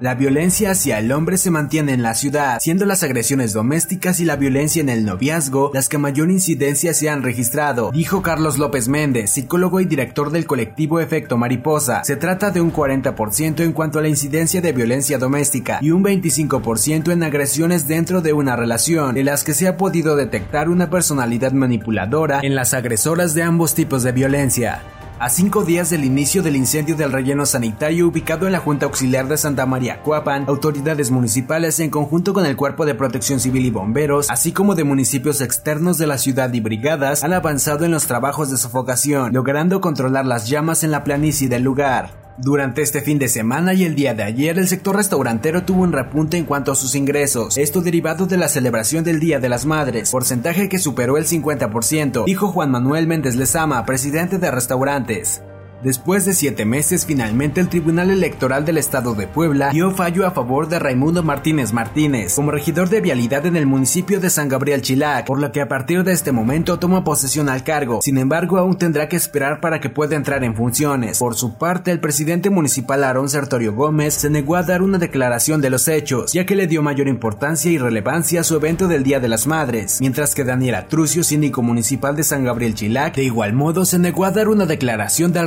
La 0.00 0.14
violencia 0.14 0.70
hacia 0.70 1.00
el 1.00 1.10
hombre 1.10 1.38
se 1.38 1.50
mantiene 1.50 1.92
en 1.92 2.04
la 2.04 2.14
ciudad, 2.14 2.60
siendo 2.60 2.84
las 2.84 3.02
agresiones 3.02 3.52
domésticas 3.52 4.20
y 4.20 4.24
la 4.24 4.36
violencia 4.36 4.80
en 4.80 4.90
el 4.90 5.04
noviazgo 5.04 5.72
las 5.74 5.88
que 5.88 5.98
mayor 5.98 6.30
incidencia 6.30 6.94
se 6.94 7.10
han 7.10 7.24
registrado, 7.24 7.90
dijo 7.92 8.22
Carlos 8.22 8.58
López 8.58 8.86
Méndez, 8.86 9.32
psicólogo 9.32 9.80
y 9.80 9.86
director 9.86 10.30
del 10.30 10.46
colectivo 10.46 11.00
Efecto 11.00 11.36
Mariposa. 11.36 12.04
Se 12.04 12.14
trata 12.14 12.52
de 12.52 12.60
un 12.60 12.72
40% 12.72 13.64
en 13.64 13.72
cuanto 13.72 13.98
a 13.98 14.02
la 14.02 14.08
incidencia 14.08 14.60
de 14.60 14.70
violencia 14.70 15.18
doméstica 15.18 15.80
y 15.82 15.90
un 15.90 16.04
25% 16.04 17.10
en 17.10 17.24
agresiones 17.24 17.88
dentro 17.88 18.20
de 18.20 18.32
una 18.32 18.54
relación, 18.54 19.16
en 19.16 19.26
las 19.26 19.42
que 19.42 19.52
se 19.52 19.66
ha 19.66 19.76
podido 19.76 20.14
detectar 20.14 20.68
una 20.68 20.90
personalidad 20.90 21.50
manipuladora 21.50 22.38
en 22.44 22.54
las 22.54 22.72
agresoras 22.72 23.34
de 23.34 23.42
ambos 23.42 23.74
tipos 23.74 24.04
de 24.04 24.12
violencia. 24.12 24.80
A 25.20 25.30
cinco 25.30 25.64
días 25.64 25.90
del 25.90 26.04
inicio 26.04 26.44
del 26.44 26.54
incendio 26.54 26.94
del 26.94 27.10
relleno 27.10 27.44
sanitario 27.44 28.06
ubicado 28.06 28.46
en 28.46 28.52
la 28.52 28.60
Junta 28.60 28.86
Auxiliar 28.86 29.26
de 29.26 29.36
Santa 29.36 29.66
María 29.66 30.00
Cuapan, 30.00 30.44
autoridades 30.46 31.10
municipales 31.10 31.80
en 31.80 31.90
conjunto 31.90 32.32
con 32.32 32.46
el 32.46 32.54
Cuerpo 32.54 32.86
de 32.86 32.94
Protección 32.94 33.40
Civil 33.40 33.66
y 33.66 33.70
Bomberos, 33.70 34.30
así 34.30 34.52
como 34.52 34.76
de 34.76 34.84
municipios 34.84 35.40
externos 35.40 35.98
de 35.98 36.06
la 36.06 36.18
ciudad 36.18 36.52
y 36.52 36.60
brigadas, 36.60 37.24
han 37.24 37.32
avanzado 37.32 37.84
en 37.84 37.90
los 37.90 38.06
trabajos 38.06 38.52
de 38.52 38.58
sofocación, 38.58 39.32
logrando 39.32 39.80
controlar 39.80 40.24
las 40.24 40.48
llamas 40.48 40.84
en 40.84 40.92
la 40.92 41.02
planicie 41.02 41.48
del 41.48 41.64
lugar. 41.64 42.17
Durante 42.40 42.82
este 42.82 43.00
fin 43.00 43.18
de 43.18 43.26
semana 43.26 43.74
y 43.74 43.82
el 43.82 43.96
día 43.96 44.14
de 44.14 44.22
ayer, 44.22 44.60
el 44.60 44.68
sector 44.68 44.94
restaurantero 44.94 45.64
tuvo 45.64 45.82
un 45.82 45.92
repunte 45.92 46.36
en 46.36 46.44
cuanto 46.44 46.70
a 46.70 46.76
sus 46.76 46.94
ingresos, 46.94 47.58
esto 47.58 47.80
derivado 47.80 48.26
de 48.26 48.36
la 48.36 48.46
celebración 48.46 49.02
del 49.02 49.18
Día 49.18 49.40
de 49.40 49.48
las 49.48 49.66
Madres, 49.66 50.12
porcentaje 50.12 50.68
que 50.68 50.78
superó 50.78 51.16
el 51.16 51.26
50%, 51.26 52.24
dijo 52.26 52.46
Juan 52.46 52.70
Manuel 52.70 53.08
Méndez 53.08 53.34
Lezama, 53.34 53.84
presidente 53.84 54.38
de 54.38 54.52
restaurantes. 54.52 55.42
Después 55.82 56.24
de 56.24 56.34
siete 56.34 56.64
meses, 56.64 57.06
finalmente 57.06 57.60
el 57.60 57.68
Tribunal 57.68 58.10
Electoral 58.10 58.64
del 58.64 58.78
Estado 58.78 59.14
de 59.14 59.28
Puebla 59.28 59.70
dio 59.70 59.92
fallo 59.92 60.26
a 60.26 60.32
favor 60.32 60.68
de 60.68 60.80
Raimundo 60.80 61.22
Martínez 61.22 61.72
Martínez 61.72 62.34
como 62.34 62.50
regidor 62.50 62.88
de 62.88 63.00
vialidad 63.00 63.46
en 63.46 63.54
el 63.54 63.66
municipio 63.66 64.18
de 64.18 64.28
San 64.28 64.48
Gabriel 64.48 64.82
Chilac, 64.82 65.24
por 65.24 65.38
lo 65.38 65.52
que 65.52 65.60
a 65.60 65.68
partir 65.68 66.02
de 66.02 66.12
este 66.12 66.32
momento 66.32 66.80
toma 66.80 67.04
posesión 67.04 67.48
al 67.48 67.62
cargo. 67.62 68.00
Sin 68.02 68.18
embargo, 68.18 68.58
aún 68.58 68.76
tendrá 68.76 69.08
que 69.08 69.14
esperar 69.14 69.60
para 69.60 69.78
que 69.78 69.88
pueda 69.88 70.16
entrar 70.16 70.42
en 70.42 70.56
funciones. 70.56 71.20
Por 71.20 71.36
su 71.36 71.54
parte, 71.54 71.92
el 71.92 72.00
presidente 72.00 72.50
municipal 72.50 73.04
Aarón 73.04 73.28
Sertorio 73.28 73.72
Gómez 73.72 74.14
se 74.14 74.30
negó 74.30 74.56
a 74.56 74.64
dar 74.64 74.82
una 74.82 74.98
declaración 74.98 75.60
de 75.60 75.70
los 75.70 75.86
hechos, 75.86 76.32
ya 76.32 76.44
que 76.44 76.56
le 76.56 76.66
dio 76.66 76.82
mayor 76.82 77.06
importancia 77.06 77.70
y 77.70 77.78
relevancia 77.78 78.40
a 78.40 78.44
su 78.44 78.56
evento 78.56 78.88
del 78.88 79.04
Día 79.04 79.20
de 79.20 79.28
las 79.28 79.46
Madres, 79.46 79.98
mientras 80.00 80.34
que 80.34 80.42
Daniela 80.42 80.88
Trucio, 80.88 81.22
síndico 81.22 81.62
municipal 81.62 82.16
de 82.16 82.24
San 82.24 82.42
Gabriel 82.42 82.74
Chilac, 82.74 83.14
de 83.14 83.22
igual 83.22 83.52
modo 83.52 83.84
se 83.84 84.00
negó 84.00 84.24
a 84.24 84.32
dar 84.32 84.48
una 84.48 84.66
declaración 84.66 85.32
del 85.32 85.46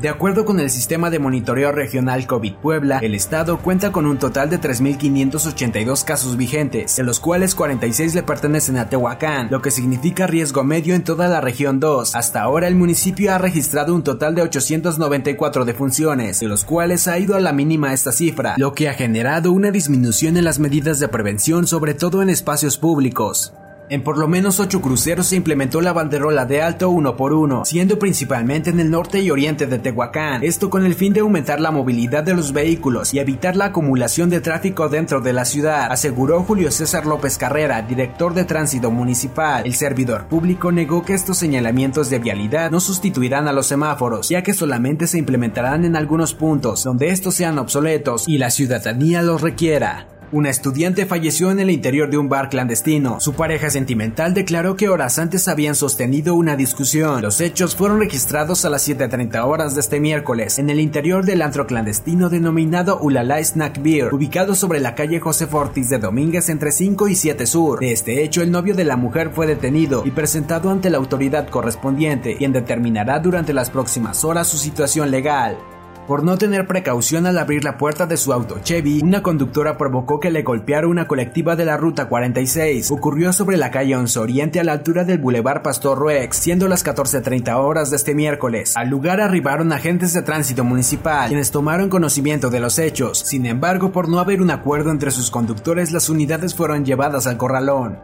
de 0.00 0.10
acuerdo 0.10 0.44
con 0.44 0.60
el 0.60 0.68
sistema 0.68 1.08
de 1.08 1.18
monitoreo 1.18 1.72
regional 1.72 2.26
COVID 2.26 2.56
Puebla, 2.56 2.98
el 2.98 3.14
estado 3.14 3.58
cuenta 3.58 3.92
con 3.92 4.04
un 4.04 4.18
total 4.18 4.50
de 4.50 4.60
3.582 4.60 6.04
casos 6.04 6.36
vigentes, 6.36 6.96
de 6.96 7.02
los 7.02 7.18
cuales 7.18 7.54
46 7.54 8.14
le 8.14 8.22
pertenecen 8.22 8.76
a 8.76 8.90
Tehuacán, 8.90 9.48
lo 9.50 9.62
que 9.62 9.70
significa 9.70 10.26
riesgo 10.26 10.64
medio 10.64 10.94
en 10.94 11.02
toda 11.02 11.28
la 11.28 11.40
región 11.40 11.80
2. 11.80 12.14
Hasta 12.14 12.42
ahora 12.42 12.68
el 12.68 12.76
municipio 12.76 13.32
ha 13.32 13.38
registrado 13.38 13.94
un 13.94 14.02
total 14.02 14.34
de 14.34 14.42
894 14.42 15.64
defunciones, 15.64 16.40
de 16.40 16.48
los 16.48 16.66
cuales 16.66 17.08
ha 17.08 17.18
ido 17.18 17.34
a 17.34 17.40
la 17.40 17.54
mínima 17.54 17.94
esta 17.94 18.12
cifra, 18.12 18.54
lo 18.58 18.74
que 18.74 18.90
ha 18.90 18.92
generado 18.92 19.50
una 19.50 19.70
disminución 19.70 20.36
en 20.36 20.44
las 20.44 20.58
medidas 20.58 20.98
de 20.98 21.08
prevención, 21.08 21.66
sobre 21.66 21.94
todo 21.94 22.20
en 22.20 22.28
espacios 22.28 22.76
públicos. 22.76 23.54
En 23.88 24.02
por 24.02 24.18
lo 24.18 24.26
menos 24.26 24.58
ocho 24.58 24.82
cruceros 24.82 25.28
se 25.28 25.36
implementó 25.36 25.80
la 25.80 25.92
banderola 25.92 26.44
de 26.44 26.60
alto 26.60 26.90
uno 26.90 27.16
por 27.16 27.32
uno, 27.32 27.64
siendo 27.64 28.00
principalmente 28.00 28.70
en 28.70 28.80
el 28.80 28.90
norte 28.90 29.20
y 29.20 29.30
oriente 29.30 29.68
de 29.68 29.78
Tehuacán, 29.78 30.42
esto 30.42 30.70
con 30.70 30.84
el 30.84 30.94
fin 30.94 31.12
de 31.12 31.20
aumentar 31.20 31.60
la 31.60 31.70
movilidad 31.70 32.24
de 32.24 32.34
los 32.34 32.52
vehículos 32.52 33.14
y 33.14 33.20
evitar 33.20 33.54
la 33.54 33.66
acumulación 33.66 34.28
de 34.28 34.40
tráfico 34.40 34.88
dentro 34.88 35.20
de 35.20 35.32
la 35.32 35.44
ciudad, 35.44 35.92
aseguró 35.92 36.42
Julio 36.42 36.72
César 36.72 37.06
López 37.06 37.38
Carrera, 37.38 37.82
director 37.82 38.34
de 38.34 38.44
tránsito 38.44 38.90
municipal. 38.90 39.64
El 39.64 39.74
servidor 39.74 40.26
público 40.26 40.72
negó 40.72 41.04
que 41.04 41.14
estos 41.14 41.38
señalamientos 41.38 42.10
de 42.10 42.18
vialidad 42.18 42.72
no 42.72 42.80
sustituirán 42.80 43.46
a 43.46 43.52
los 43.52 43.68
semáforos, 43.68 44.28
ya 44.28 44.42
que 44.42 44.52
solamente 44.52 45.06
se 45.06 45.18
implementarán 45.18 45.84
en 45.84 45.94
algunos 45.94 46.34
puntos 46.34 46.82
donde 46.82 47.10
estos 47.10 47.36
sean 47.36 47.56
obsoletos 47.58 48.26
y 48.26 48.38
la 48.38 48.50
ciudadanía 48.50 49.22
los 49.22 49.42
requiera. 49.42 50.08
Una 50.32 50.50
estudiante 50.50 51.06
falleció 51.06 51.52
en 51.52 51.60
el 51.60 51.70
interior 51.70 52.10
de 52.10 52.18
un 52.18 52.28
bar 52.28 52.48
clandestino. 52.48 53.20
Su 53.20 53.34
pareja 53.34 53.70
sentimental 53.70 54.34
declaró 54.34 54.74
que 54.74 54.88
horas 54.88 55.20
antes 55.20 55.46
habían 55.46 55.76
sostenido 55.76 56.34
una 56.34 56.56
discusión. 56.56 57.22
Los 57.22 57.40
hechos 57.40 57.76
fueron 57.76 58.00
registrados 58.00 58.64
a 58.64 58.70
las 58.70 58.88
7.30 58.88 59.44
horas 59.44 59.76
de 59.76 59.80
este 59.82 60.00
miércoles 60.00 60.58
en 60.58 60.68
el 60.68 60.80
interior 60.80 61.24
del 61.24 61.42
antro 61.42 61.68
clandestino 61.68 62.28
denominado 62.28 62.98
Ulala 62.98 63.42
Snack 63.42 63.80
Beer, 63.80 64.12
ubicado 64.12 64.56
sobre 64.56 64.80
la 64.80 64.96
calle 64.96 65.20
José 65.20 65.46
Fortis 65.46 65.90
de 65.90 65.98
Domínguez 65.98 66.48
entre 66.48 66.72
5 66.72 67.06
y 67.06 67.14
7 67.14 67.46
Sur. 67.46 67.78
De 67.78 67.92
este 67.92 68.24
hecho, 68.24 68.42
el 68.42 68.50
novio 68.50 68.74
de 68.74 68.84
la 68.84 68.96
mujer 68.96 69.30
fue 69.32 69.46
detenido 69.46 70.02
y 70.04 70.10
presentado 70.10 70.70
ante 70.70 70.90
la 70.90 70.98
autoridad 70.98 71.48
correspondiente, 71.48 72.36
quien 72.36 72.52
determinará 72.52 73.20
durante 73.20 73.52
las 73.52 73.70
próximas 73.70 74.24
horas 74.24 74.48
su 74.48 74.56
situación 74.56 75.12
legal. 75.12 75.56
Por 76.06 76.22
no 76.22 76.38
tener 76.38 76.68
precaución 76.68 77.26
al 77.26 77.36
abrir 77.36 77.64
la 77.64 77.78
puerta 77.78 78.06
de 78.06 78.16
su 78.16 78.32
auto 78.32 78.60
Chevy, 78.62 79.00
una 79.02 79.24
conductora 79.24 79.76
provocó 79.76 80.20
que 80.20 80.30
le 80.30 80.44
golpeara 80.44 80.86
una 80.86 81.08
colectiva 81.08 81.56
de 81.56 81.64
la 81.64 81.76
Ruta 81.76 82.08
46. 82.08 82.92
Ocurrió 82.92 83.32
sobre 83.32 83.56
la 83.56 83.72
calle 83.72 83.96
11 83.96 84.20
Oriente 84.20 84.60
a 84.60 84.64
la 84.64 84.72
altura 84.72 85.02
del 85.02 85.18
Boulevard 85.18 85.62
Pastor 85.62 85.98
Ruex, 85.98 86.36
siendo 86.36 86.68
las 86.68 86.86
14.30 86.86 87.56
horas 87.56 87.90
de 87.90 87.96
este 87.96 88.14
miércoles. 88.14 88.76
Al 88.76 88.88
lugar 88.88 89.20
arribaron 89.20 89.72
agentes 89.72 90.12
de 90.12 90.22
tránsito 90.22 90.62
municipal, 90.62 91.26
quienes 91.26 91.50
tomaron 91.50 91.88
conocimiento 91.88 92.50
de 92.50 92.60
los 92.60 92.78
hechos. 92.78 93.18
Sin 93.18 93.44
embargo, 93.44 93.90
por 93.90 94.08
no 94.08 94.20
haber 94.20 94.40
un 94.40 94.52
acuerdo 94.52 94.92
entre 94.92 95.10
sus 95.10 95.32
conductores, 95.32 95.90
las 95.90 96.08
unidades 96.08 96.54
fueron 96.54 96.84
llevadas 96.84 97.26
al 97.26 97.36
corralón. 97.36 97.98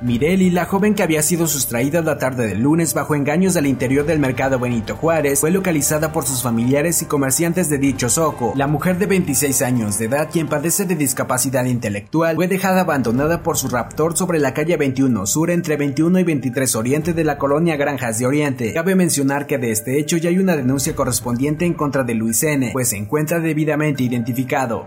Mireli, 0.00 0.50
la 0.50 0.64
joven 0.64 0.94
que 0.94 1.02
había 1.02 1.22
sido 1.22 1.48
sustraída 1.48 2.02
la 2.02 2.18
tarde 2.18 2.46
del 2.46 2.60
lunes 2.60 2.94
bajo 2.94 3.16
engaños 3.16 3.54
del 3.54 3.66
interior 3.66 4.06
del 4.06 4.20
mercado 4.20 4.60
Benito 4.60 4.94
Juárez, 4.94 5.40
fue 5.40 5.50
localizada 5.50 6.12
por 6.12 6.24
sus 6.24 6.40
familiares 6.40 7.02
y 7.02 7.06
comerciantes 7.06 7.68
de 7.68 7.78
dicho 7.78 8.08
soco. 8.08 8.52
La 8.54 8.68
mujer 8.68 8.98
de 8.98 9.06
26 9.06 9.60
años 9.62 9.98
de 9.98 10.04
edad, 10.04 10.28
quien 10.30 10.46
padece 10.46 10.84
de 10.84 10.94
discapacidad 10.94 11.64
intelectual, 11.64 12.36
fue 12.36 12.46
dejada 12.46 12.82
abandonada 12.82 13.42
por 13.42 13.56
su 13.56 13.68
raptor 13.68 14.16
sobre 14.16 14.38
la 14.38 14.54
calle 14.54 14.76
21 14.76 15.26
Sur 15.26 15.50
entre 15.50 15.76
21 15.76 16.20
y 16.20 16.22
23 16.22 16.76
Oriente 16.76 17.12
de 17.12 17.24
la 17.24 17.36
colonia 17.36 17.76
Granjas 17.76 18.20
de 18.20 18.26
Oriente. 18.26 18.72
Cabe 18.72 18.94
mencionar 18.94 19.48
que 19.48 19.58
de 19.58 19.72
este 19.72 19.98
hecho 19.98 20.16
ya 20.16 20.30
hay 20.30 20.38
una 20.38 20.56
denuncia 20.56 20.94
correspondiente 20.94 21.66
en 21.66 21.74
contra 21.74 22.04
de 22.04 22.14
Luis 22.14 22.40
N., 22.44 22.70
pues 22.72 22.90
se 22.90 22.96
encuentra 22.96 23.40
debidamente 23.40 24.04
identificado. 24.04 24.86